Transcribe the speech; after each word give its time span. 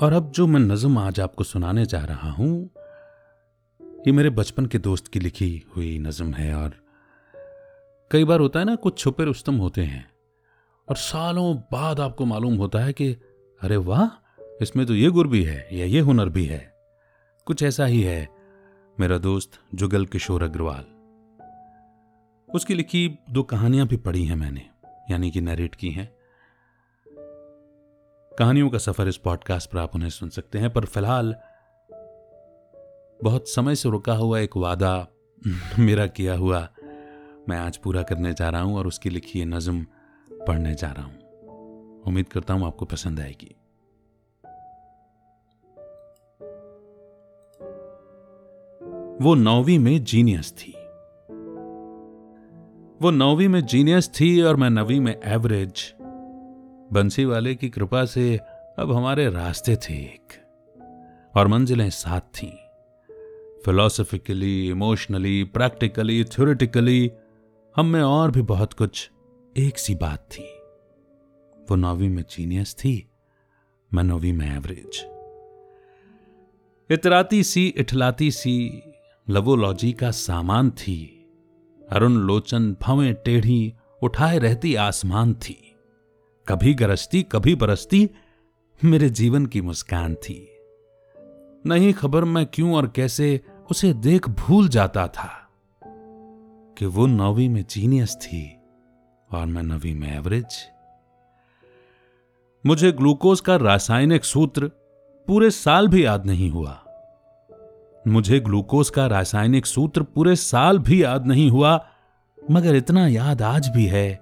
और 0.00 0.12
अब 0.12 0.30
जो 0.30 0.46
मैं 0.46 0.60
नज्म 0.60 0.98
आज 0.98 1.18
आपको 1.20 1.44
सुनाने 1.44 1.84
जा 1.86 1.98
रहा 2.00 2.30
हूँ, 2.30 2.70
ये 3.80 4.12
मेरे 4.12 4.30
बचपन 4.30 4.66
के 4.66 4.78
दोस्त 4.78 5.08
की 5.08 5.20
लिखी 5.20 5.66
हुई 5.76 5.98
नज्म 5.98 6.32
है 6.34 6.54
और 6.54 6.74
कई 8.10 8.24
बार 8.24 8.40
होता 8.40 8.58
है 8.58 8.64
ना, 8.64 8.74
कुछ 8.74 8.98
छुपे 8.98 9.24
रुस्तम 9.24 9.54
होते 9.54 9.82
हैं 9.82 10.10
और 10.88 10.96
सालों 10.96 11.56
बाद 11.72 12.00
आपको 12.00 12.24
मालूम 12.24 12.54
होता 12.54 12.78
है 12.78 12.92
कि, 12.92 13.12
अरे 13.60 13.76
वाह, 13.76 14.08
इसमें 14.62 14.86
तो 14.86 14.94
ये 14.94 15.08
गुर 15.10 15.28
भी 15.28 15.42
है, 15.44 15.68
या 15.72 15.86
ये 15.86 16.00
हुनर 16.00 16.28
भी 16.28 16.44
है। 16.44 16.74
कुछ 17.46 17.62
ऐसा 17.62 17.84
ही 17.84 18.00
है 18.02 18.28
मेरा 19.00 19.18
दोस्त 19.18 19.58
जुगल 19.74 20.06
किशोर 20.06 20.42
अग्रवाल। 20.42 20.84
उसकी 22.48 22.74
लिखी 22.74 23.18
दो 23.30 23.42
कहानियाँ 23.42 23.86
भी 23.86 23.96
पढ़ी 23.96 24.24
हैं 24.24 24.36
मैंने, 24.36 24.66
यानी 25.10 25.30
कि 25.30 25.40
नरेट 25.40 25.74
की 25.74 25.90
हैं। 25.90 26.17
कहानियों 28.38 28.70
का 28.70 28.78
सफ़र 28.78 29.08
इस 29.08 29.16
पॉडकास्ट 29.16 29.70
पर 29.70 29.78
आप 29.78 29.94
उन्हें 29.94 30.10
सुन 30.10 30.28
सकते 30.28 30.58
हैं, 30.58 30.72
पर 30.72 30.84
फ़िलहाल 30.84 31.34
बहुत 33.24 33.48
समय 33.48 33.74
से 33.74 33.88
रुका 33.88 34.14
हुआ 34.14 34.38
एक 34.38 34.56
वादा 34.56 35.08
मेरा 35.78 36.06
किया 36.06 36.34
हुआ 36.34 36.68
मैं 37.48 37.56
आज 37.56 37.76
पूरा 37.76 38.02
करने 38.02 38.32
जा 38.32 38.48
रहा 38.48 38.60
हूँ 38.60 38.78
और 38.78 38.86
उसकी 38.86 39.10
लिखी 39.10 39.44
नज्म 39.44 39.86
पढ़ने 40.32 40.74
जा 40.74 40.92
रहा 40.92 41.04
हूँ। 41.04 41.20
उम्मीद 42.02 42.28
करता 42.28 42.54
हूँ 42.54 42.66
आपको 42.66 42.84
पसंद 42.84 43.20
आएगी। 43.20 43.54
वो 49.24 49.34
नौवीं 49.34 49.78
में 49.78 50.04
जीनियस 50.04 50.52
थी। 50.52 50.72
वो 53.02 53.10
नौवीं 53.10 53.48
में 53.48 53.60
जीनियस 53.60 54.08
थी 54.20 54.42
और 54.42 54.56
मैं 54.56 54.70
नवी 54.70 55.00
में 55.00 55.20
एवरेज 55.24 55.94
बंसी 56.92 57.24
वाले 57.24 57.54
की 57.54 57.68
कृपा 57.68 58.04
से 58.04 58.40
अब 58.78 58.92
हमारे 58.92 59.30
रास्ते 59.30 59.76
थे 59.76 59.94
एक, 59.94 60.32
और 61.36 61.46
मंजिलें 61.46 61.90
साथ 61.90 62.20
थीं। 62.20 62.52
फिलोसफिकली 63.64 64.68
इमोशनली 64.68 65.44
प्रैक्टिकली 65.44 66.24
थ्योरेटिकली 66.24 67.10
हम 67.76 67.86
में 67.86 68.00
और 68.00 68.30
भी 68.30 68.42
बहुत 68.42 68.72
कुछ 68.72 69.10
एक 69.56 69.78
सी 69.78 69.94
बात 69.94 70.28
थी। 70.32 70.44
वो 71.70 71.76
नौवीं 71.76 72.08
में 72.08 72.24
जीनियस 72.30 72.74
थी, 72.74 73.10
मैं 73.94 74.04
नौवीं 74.04 74.32
में 74.32 74.56
एवरेज 74.56 75.06
इतराती 76.90 77.42
सी, 77.42 77.66
इठलाती 77.66 78.30
सी, 78.30 78.82
लवोलॉजी 79.30 79.92
का 79.92 80.10
सामान 80.10 80.70
थी। 80.70 81.28
अरुण 81.90 82.12
लोचन, 82.12 82.76
भवें 82.82 83.14
टेढ़ी, 83.14 83.74
उठाए 84.02 84.38
रहती 84.38 84.74
आसमान 84.74 85.34
थी। 85.34 85.67
कभी 86.48 86.74
गरजती, 86.74 87.22
कभी 87.22 87.54
बरसती, 87.54 88.10
मेरे 88.84 89.10
जीवन 89.10 89.46
की 89.46 89.60
मुस्कान 89.60 90.14
थी। 90.14 90.58
नहीं 91.66 91.92
खबर 91.92 92.24
मैं 92.24 92.46
क्यों 92.46 92.74
और 92.74 92.92
कैसे 92.96 93.40
उसे 93.70 93.92
देख 93.92 94.28
भूल 94.28 94.68
जाता 94.68 95.08
था 95.08 95.50
कि 96.78 96.86
वो 96.86 97.06
नौवीं 97.06 97.48
में 97.48 97.64
जीनियस 97.70 98.16
थी 98.16 98.60
और 99.32 99.46
मैं 99.46 99.62
नवी 99.62 99.94
में 99.94 100.16
एवरेज 100.16 100.46
मुझे 102.66 102.92
ग्लूकोज 102.92 103.40
का 103.40 103.56
रासायनिक 103.56 104.24
सूत्र 104.24 104.70
पूरे 105.26 105.50
साल 105.50 105.88
भी 105.88 106.04
याद 106.04 106.26
नहीं 106.26 106.50
हुआ। 106.50 106.84
मुझे 108.08 108.40
ग्लूकोज 108.40 108.90
का 108.90 109.06
रासायनिक 109.06 109.66
सूत्र 109.66 110.02
पूरे 110.02 110.36
साल 110.36 110.78
भी 110.78 111.02
याद 111.02 111.26
नहीं 111.26 111.50
हुआ, 111.50 111.88
मगर 112.50 112.76
इतना 112.76 113.06
याद 113.06 113.42
आज 113.42 113.68
भी 113.68 113.86
है 113.86 114.20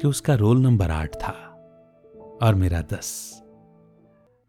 कि 0.00 0.08
उसका 0.08 0.34
रोल 0.34 0.58
नंबर 0.60 0.90
आठ 0.90 1.14
था। 1.14 1.49
और 2.42 2.54
मेरा 2.54 2.80
दस। 2.82 3.42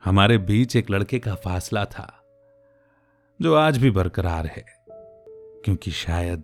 हमारे 0.05 0.37
बीच 0.37 0.75
एक 0.75 0.89
लड़के 0.89 1.19
का 1.19 1.35
फासला 1.35 1.85
था, 1.85 2.23
जो 3.41 3.55
आज 3.55 3.77
भी 3.77 3.91
बरकरार 3.91 4.45
है, 4.45 4.65
क्योंकि 5.65 5.91
शायद 5.91 6.43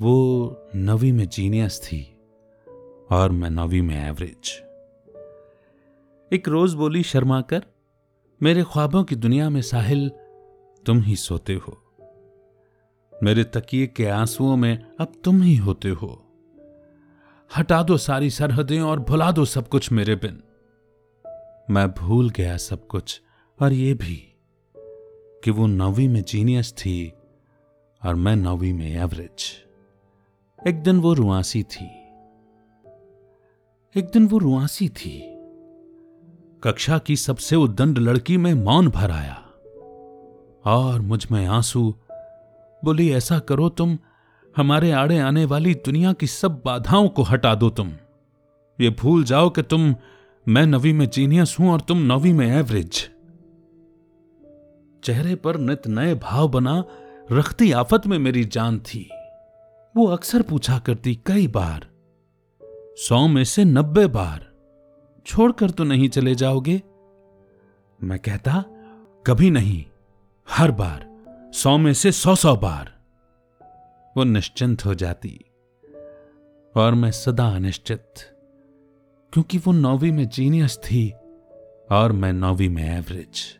वो 0.00 0.14
नवी 0.76 1.12
में 1.12 1.28
जीनियस 1.28 1.80
थी 1.80 2.02
और 3.10 3.30
मैं 3.30 3.50
नवी 3.50 3.80
में 3.80 4.08
एवरेज। 4.08 4.62
एक 6.32 6.48
रोज 6.48 6.74
बोली 6.74 7.02
शर्मा 7.02 7.40
कर 7.40 7.64
मेरे 8.42 8.62
ख्वाबों 8.62 9.04
की 9.04 9.16
दुनिया 9.16 9.50
में 9.50 9.62
साहिल, 9.62 10.08
तुम 10.86 11.00
ही 11.00 11.16
सोते 11.16 11.54
हो। 11.54 11.76
मेरे 13.22 13.44
तकिए 13.44 13.86
के 13.86 14.06
आंसुओं 14.06 14.56
में 14.56 14.84
अब 15.00 15.12
तुम 15.24 15.42
ही 15.42 15.56
होते 15.56 15.88
हो। 15.88 16.26
हटा 17.56 17.82
दो 17.82 17.96
सारी 17.96 18.30
सरहदें 18.30 18.80
और 18.80 19.00
भुला 19.00 19.32
दो 19.32 19.44
सब 19.44 19.68
कुछ 19.68 19.92
मेरे 19.92 20.14
बिन। 20.14 20.42
मैं 21.70 21.90
भूल 21.90 22.30
गया 22.30 22.56
सब 22.56 22.86
कुछ, 22.86 23.22
और 23.62 23.72
ये 23.72 23.94
भी 23.94 24.36
कि 25.44 25.50
वो 25.50 25.66
नौवीं 25.66 26.08
में 26.08 26.22
जीनियस 26.22 26.72
थी 26.72 27.12
और 28.04 28.14
मैं 28.14 28.36
नौवीं 28.36 28.72
में 28.72 28.96
एवरेज 28.96 29.64
एक 30.66 30.82
दिन 30.82 31.00
वो 31.00 31.12
रुआसी 31.12 31.62
थी। 31.62 31.84
एक 33.96 34.10
दिन 34.12 34.26
वो 34.26 34.38
रुआसी 34.38 34.88
थी। 34.88 35.22
कक्षा 36.62 36.98
की 36.98 37.16
सबसे 37.16 37.56
उद्दंड 37.56 37.98
लड़की 37.98 38.36
में 38.36 38.54
मौन 38.54 38.88
भर 38.88 39.10
आया। 39.10 39.44
और 40.64 41.00
मुझमें 41.00 41.46
आँसू, 41.46 41.94
बोली, 42.84 43.12
ऐसा 43.12 43.38
करो 43.38 43.68
तुम, 43.68 43.98
हमारे 44.56 44.90
आड़े 44.92 45.18
आने 45.18 45.44
वाली 45.44 45.74
दुनिया 45.74 46.12
की 46.12 46.26
सब 46.26 46.62
बाधाओं 46.64 47.08
को 47.08 47.22
हटा 47.22 47.54
दो 47.54 47.70
तुम। 47.70 47.92
ये 48.80 48.90
भूल 48.90 49.24
जाओ 49.24 49.50
कि 49.50 49.62
तुम 49.62 49.94
मैं 50.46 50.66
नवी 50.66 50.92
में 50.92 51.08
जीनियस 51.10 51.56
हूँ 51.60 51.70
और 51.72 51.80
तुम 51.80 51.98
नवी 52.12 52.32
में 52.32 52.46
एवरेज 52.48 53.08
चेहरे 55.02 55.34
पर 55.34 55.56
नित 55.56 55.86
नए 55.86 56.14
भाव 56.14 56.48
बना, 56.48 56.84
रखती 57.32 57.70
आफत 57.72 58.06
में 58.06 58.18
मेरी 58.18 58.44
जान 58.44 58.78
थी। 58.78 59.08
वो 59.94 60.06
अक्सर 60.06 60.42
पूछा 60.42 60.78
करती 60.78 61.14
कई 61.26 61.46
बार, 61.48 61.86
सौ 62.98 63.26
में 63.28 63.44
से 63.44 63.64
नब्बे 63.64 64.06
बार, 64.06 64.46
छोड़कर 65.26 65.70
तो 65.70 65.84
नहीं 65.84 66.08
चले 66.08 66.34
जाओगे? 66.34 66.80
मैं 68.00 68.18
कहता, 68.18 68.64
कभी 69.26 69.50
नहीं, 69.50 69.84
हर 70.48 70.70
बार, 70.70 71.06
सौ 71.54 71.76
में 71.78 71.92
से 71.92 72.12
सौ 72.12 72.34
सौ 72.34 72.56
बार। 72.56 72.92
वो 74.16 74.24
निश्चिंत 74.24 74.84
हो 74.86 74.94
जाती, 74.94 75.38
और 76.74 76.94
मैं 76.94 77.10
सदा 77.10 77.48
अनिश्चित 77.48 78.26
क्योंकि 79.32 79.58
वो 79.58 79.72
नौवीं 79.72 80.12
में 80.12 80.28
जीनियस 80.28 80.78
थी 80.78 81.10
और 81.90 82.12
मैं 82.12 82.32
नौवीं 82.32 82.68
में 82.68 82.98
एवरेज 82.98 83.58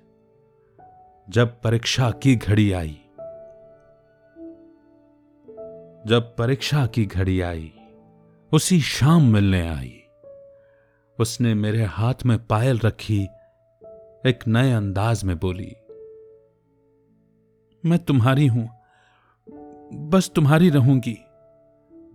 जब 1.28 1.60
परीक्षा 1.60 2.10
की 2.10 2.36
घड़ी 2.36 2.72
आई, 2.72 2.98
जब 6.06 6.34
परीक्षा 6.38 6.86
की 6.86 7.04
घड़ी 7.06 7.41
आई, 7.41 7.72
उसी 8.53 8.81
शाम 8.81 9.32
मिलने 9.32 9.69
आई, 9.69 10.03
उसने 11.19 11.54
मेरे 11.54 11.84
हाथ 11.84 12.14
में 12.26 12.47
पायल 12.47 12.78
रखी, 12.78 13.22
एक 14.26 14.38
नए 14.48 14.72
अंदाज 14.72 15.25
में 15.25 15.38
बोली, 15.38 15.72
मैं 17.84 17.98
तुम्हारी 17.98 18.47
हूँ, 18.47 18.69
बस 20.10 20.31
तुम्हारी 20.34 20.70
रहूँगी, 20.70 21.19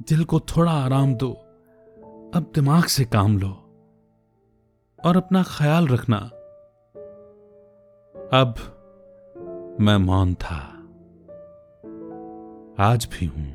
दिल 0.10 0.24
को 0.24 0.40
थोड़ा 0.40 0.72
आराम 0.72 1.16
दो। 1.16 1.45
अब 2.36 2.52
दिमाग 2.56 2.84
से 2.84 3.06
काम 3.06 3.38
लो 3.38 3.50
और 5.06 5.18
अपना 5.18 5.44
ख्याल 5.44 5.88
रखना। 5.88 6.18
अब 8.34 8.56
मैं 9.82 9.98
मौन 9.98 10.34
था। 10.34 10.58
आज 12.80 13.08
भी 13.12 13.26
हूँ। 13.26 13.48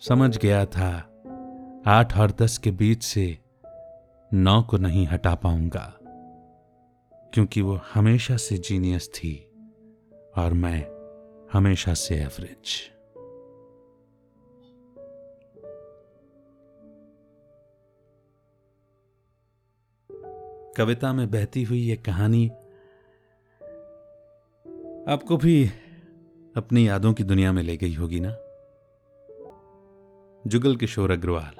समझ 0.00 0.38
गया 0.38 0.66
था, 0.66 0.90
आठ 1.86 2.18
और 2.18 2.30
दस 2.30 2.58
के 2.58 2.70
बीच 2.70 3.02
से 3.02 3.38
नौ 4.34 4.62
को 4.62 4.76
नहीं 4.76 5.06
हटा 5.06 5.34
पाऊँगा, 5.34 5.98
क्योंकि 7.34 7.60
वो 7.60 7.80
हमेशा 7.94 8.36
से 8.36 8.58
जीनियस 8.58 9.08
थी 9.08 9.50
और 10.36 10.52
मैं 10.52 10.86
हमेशा 11.52 11.94
से 11.94 12.14
एवरेज। 12.14 12.95
कविता 20.76 21.12
में 21.12 21.30
बहती 21.30 21.62
हुई 21.62 21.78
ये 21.78 21.96
कहानी 21.96 22.48
आपको 25.08 25.36
भी 25.36 25.70
अपनी 26.56 26.88
यादों 26.88 27.12
की 27.12 27.24
दुनिया 27.24 27.52
में 27.52 27.62
ले 27.62 27.76
गई 27.76 27.94
होगी 27.94 28.20
ना? 28.20 28.36
जुगल 30.46 30.76
किशोर 30.76 31.10
अग्रवाल। 31.10 31.54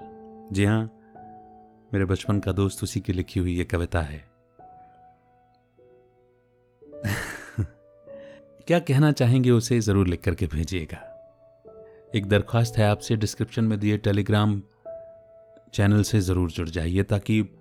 जी 0.52 0.64
हाँ, 0.64 0.82
मेरे 1.92 2.04
बचपन 2.04 2.40
का 2.40 2.52
दोस्त 2.52 2.82
उसी 2.82 3.00
की 3.00 3.12
लिखी 3.12 3.40
हुई 3.40 3.56
ये 3.56 3.64
कविता 3.64 4.00
है। 4.00 4.24
क्या 8.66 8.78
कहना 8.78 9.12
चाहेंगे 9.12 9.50
उसे 9.50 9.80
ज़रूर 9.80 10.06
लिख 10.06 10.20
करके 10.20 10.46
भेजिएगा। 10.46 10.98
एक 12.14 12.26
दरख्वास्त 12.26 12.78
है 12.78 12.84
आपसे, 12.84 13.16
डिस्क्रिप्शन 13.16 13.64
में 13.64 13.80
दिए 13.80 13.98
टेलीग्राम 13.98 14.62
चैनल 15.74 16.02
से 16.02 16.20
ज़रूर 16.20 16.50
जुड़ 16.50 16.68
जाइए 16.68 17.02
ताकि 17.02 17.58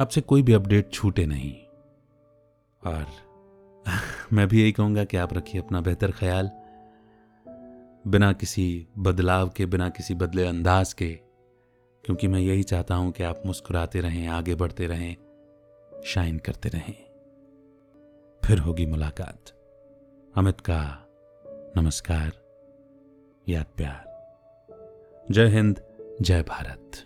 आपसे 0.00 0.20
कोई 0.20 0.42
भी 0.42 0.52
अपडेट 0.52 0.92
छूटे 0.92 1.26
नहीं। 1.26 1.54
और 2.86 3.06
मैं 4.32 4.48
भी 4.48 4.62
यही 4.62 4.72
कहूँगा 4.72 5.04
कि 5.04 5.16
आप 5.16 5.34
रखिए 5.34 5.60
अपना 5.60 5.80
बेहतर 5.80 6.12
ख्याल। 6.12 6.50
बिना 8.06 8.32
किसी 8.32 8.86
बदलाव 8.98 9.48
के, 9.48 9.66
बिना 9.66 9.88
किसी 9.88 10.14
बदले 10.14 10.46
अंदाज 10.46 10.92
के, 10.92 11.14
क्योंकि 12.04 12.28
मैं 12.28 12.40
यही 12.40 12.62
चाहता 12.62 12.94
हूँ 12.94 13.12
कि 13.12 13.22
आप 13.22 13.42
मुस्कुराते 13.46 14.00
रहें, 14.00 14.28
आगे 14.28 14.54
बढ़ते 14.54 14.86
रहें, 14.86 15.16
शाइन 16.06 16.38
करते 16.38 16.68
रहें। 16.68 17.06
फिर 18.44 18.58
होगी 18.58 18.86
मुलाकात। 18.86 19.44
अमित 20.36 20.60
का 20.60 21.06
नमस्कार, 21.76 22.32
याद 23.48 23.66
प्यार। 23.76 24.16
जय 25.30 25.46
हिंद, 25.46 25.80
जय 26.22 26.42
भारत। 26.42 27.05